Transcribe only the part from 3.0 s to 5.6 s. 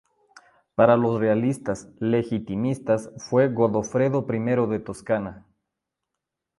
fue Godofredo I de Toscana.